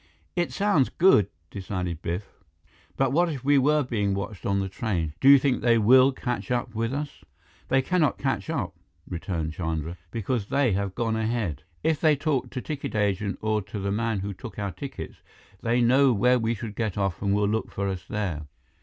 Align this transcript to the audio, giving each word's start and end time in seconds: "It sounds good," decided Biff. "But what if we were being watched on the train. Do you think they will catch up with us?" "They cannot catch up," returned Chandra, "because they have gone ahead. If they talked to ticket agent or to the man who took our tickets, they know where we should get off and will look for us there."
"It 0.35 0.51
sounds 0.51 0.89
good," 0.89 1.27
decided 1.51 2.01
Biff. 2.01 2.25
"But 2.97 3.11
what 3.11 3.29
if 3.29 3.43
we 3.45 3.59
were 3.59 3.83
being 3.83 4.15
watched 4.15 4.47
on 4.47 4.59
the 4.59 4.67
train. 4.67 5.13
Do 5.21 5.29
you 5.29 5.37
think 5.37 5.61
they 5.61 5.77
will 5.77 6.11
catch 6.11 6.49
up 6.49 6.73
with 6.73 6.91
us?" 6.91 7.23
"They 7.67 7.83
cannot 7.83 8.17
catch 8.17 8.49
up," 8.49 8.73
returned 9.07 9.53
Chandra, 9.53 9.97
"because 10.09 10.47
they 10.47 10.71
have 10.73 10.95
gone 10.95 11.15
ahead. 11.15 11.61
If 11.83 12.01
they 12.01 12.15
talked 12.15 12.49
to 12.53 12.61
ticket 12.63 12.95
agent 12.95 13.37
or 13.43 13.61
to 13.61 13.77
the 13.77 13.91
man 13.91 14.21
who 14.21 14.33
took 14.33 14.57
our 14.57 14.71
tickets, 14.71 15.17
they 15.61 15.81
know 15.81 16.13
where 16.13 16.39
we 16.39 16.55
should 16.55 16.73
get 16.75 16.97
off 16.97 17.21
and 17.21 17.35
will 17.35 17.47
look 17.47 17.69
for 17.69 17.87
us 17.87 18.03
there." 18.09 18.47